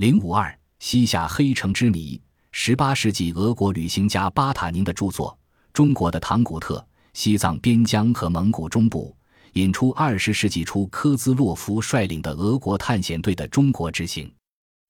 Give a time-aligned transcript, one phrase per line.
[0.00, 2.18] 零五二西夏黑城之谜，
[2.52, 5.38] 十八世纪俄国旅行家巴塔宁的著作。
[5.74, 9.14] 中国的唐古特、西藏边疆和蒙古中部，
[9.52, 14.32] 引出二十世纪初科兹洛夫率领的俄国探险队的中国之行。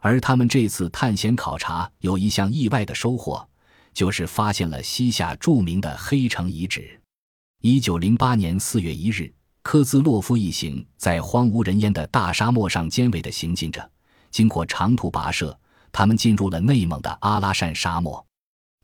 [0.00, 3.46] 而他们这次探险考察有一项意外的收获，
[3.92, 6.98] 就是发现了西夏著名的黑城遗址。
[7.60, 9.30] 一九零八年四月一日，
[9.60, 13.90] 科兹洛夫一行在荒无人烟的大沙漠上艰伟的行进着。
[14.34, 15.56] 经过长途跋涉，
[15.92, 18.26] 他们进入了内蒙的阿拉善沙漠。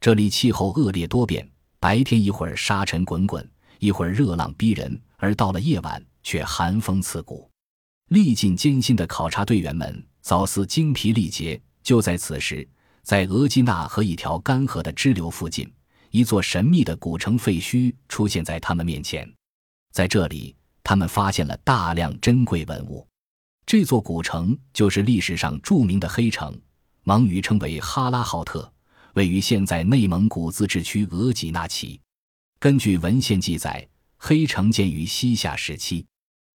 [0.01, 1.45] 这里气候恶劣多变，
[1.81, 7.51] 白天一会儿沙尘滚滚，一会儿热浪逼人，而到了夜晚却寒风刺骨。
[8.11, 11.61] 历尽艰辛的考察队员们早似精疲力竭。
[11.83, 12.69] 就在此时，
[13.03, 15.69] 在额济纳河一条干涸的支流附近。
[16.13, 19.29] 一座神秘的古城废墟出现在他们面前，
[19.91, 20.55] 在这里，
[20.85, 23.05] 他们发现了大量珍贵文物。
[23.71, 26.61] 这座古城就是历史上著名的黑城，
[27.05, 28.69] 蒙语称为哈拉浩特，
[29.15, 32.01] 位于现在内蒙古自治区额济纳旗。
[32.59, 36.05] 根据文献记载，黑城建于西夏时期，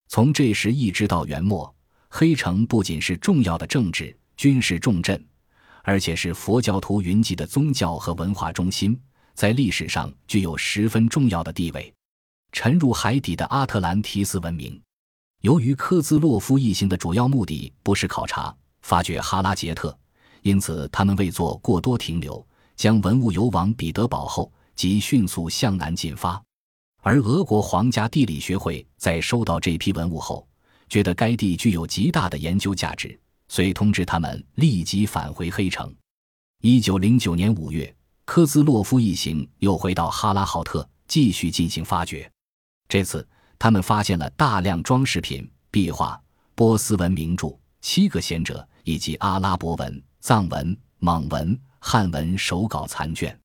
[0.10, 1.74] 从这时一直到元末，
[2.10, 5.26] 黑城不仅是重要的政治、军事重镇，
[5.84, 9.00] 而且是佛教徒云集的宗教和文化中心。
[9.34, 11.94] 在历史上具有十分重要的地位。
[12.52, 14.78] 沉入海底的阿特兰提斯文明，
[15.46, 18.52] 由于科兹洛夫一行的主要目的不是考察、
[18.82, 19.96] 发掘哈拉杰特，
[20.42, 22.44] 因此他们未做过多停留，
[22.76, 26.44] 将文物邮往彼得堡后，即迅速向南进发。
[27.04, 30.48] 而俄国皇家地理学会在收到这批文物后，
[30.90, 33.16] 觉得该地具有极大的研究价值，
[33.48, 35.96] 遂通知他们立即返回黑城。
[36.64, 37.96] 一九零九年五月。
[38.26, 42.28] 科兹洛夫一行又回到哈拉浩特，继续进行发掘。
[42.90, 43.28] 这次，
[43.66, 46.22] 他们发现了大量装饰品、壁画、
[46.54, 47.48] 波斯文名著、
[47.82, 53.36] 七个贤者以及阿拉伯文、藏文、蒙文、汉文手稿残卷。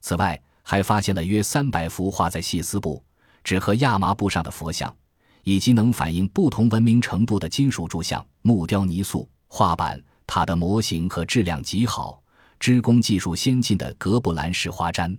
[0.00, 3.04] 此外，还发现了约三百幅画在细丝布、
[3.44, 4.96] 纸和亚麻布上的佛像，
[5.44, 12.22] 以及能反映不同文明程度的金属柱像、木雕、泥塑、画板、塔的模型和质量极好。
[12.58, 15.14] 织工技术先进的格布兰式花毡，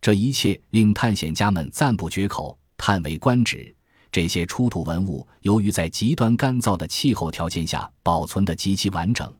[0.00, 3.74] 这一切令探险家们赞不绝口、叹为观止。
[4.12, 9.32] 这些出土文物由于在极端干燥的气候条件下保存得极其完整，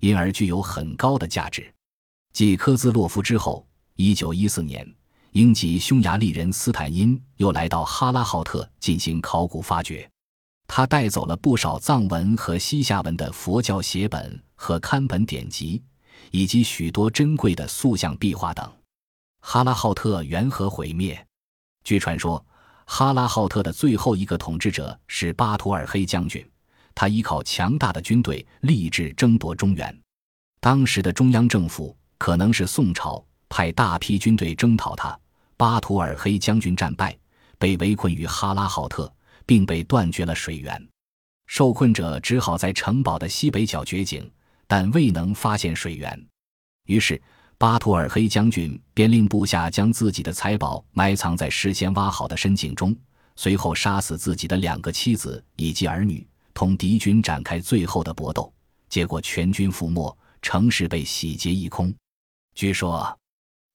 [0.00, 1.72] 因而具有很高的价值。
[2.32, 4.86] 继科兹洛夫之后，一九一四年，
[5.32, 10.10] 英籍匈牙利人斯坦因又来到哈拉浩特进行考古发掘，
[10.66, 15.82] 他带走了不少藏文和西夏文的佛教写本和刊本典籍。
[16.30, 18.68] 以及许多珍贵的塑像、壁画等。
[19.40, 21.24] 哈拉浩特缘何毁灭？
[21.84, 22.44] 据传说，
[22.86, 26.44] 哈拉浩特的最后一个统治者是巴图尔黑将军，
[26.94, 30.00] 他依靠强大的军队立志争夺中原。
[30.60, 35.18] 当时的中央政府可能是宋朝，派大批军队征讨他。
[35.56, 37.16] 巴图尔黑将军战败，
[37.58, 39.12] 被围困于哈拉浩特，
[39.46, 40.88] 并被断绝了水源。
[41.46, 44.30] 受困者只好在城堡的西北角掘井。
[44.66, 46.26] 但未能发现水源，
[46.86, 47.20] 于是
[47.56, 52.94] 巴图尔黑将军便令部下将自己的财宝埋藏在事先挖好的深井中，
[53.36, 58.52] 随后杀死自己的两个妻子以及儿女，同敌军展开最后的搏斗。
[58.88, 61.94] 结果全军覆没，城市被洗劫一空。
[62.54, 63.18] 据说，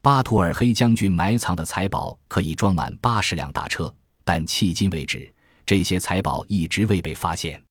[0.02, 5.34] 巴图尔黑将军埋藏的财宝可以装满八十辆大车，但迄今为止，
[5.66, 7.62] 这些财宝一直未被发现。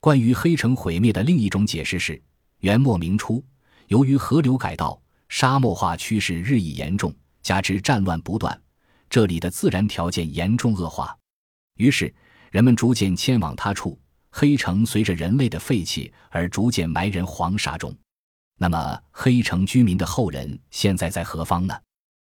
[0.00, 2.22] 关于黑城毁灭的另一种解释是。
[2.60, 3.44] 元末明初，
[3.88, 8.60] 由于河流改道，沙漠化趋势日益严重，加之战乱不断，
[9.08, 11.16] 这里的自然条件严重恶化，
[11.76, 12.14] 于是
[12.50, 13.98] 人们逐渐迁往他处。
[14.30, 17.96] 黑城随着人类的废弃而逐渐埋人黄沙中。
[18.58, 21.74] 那么，黑城居民的后人现在在何方呢？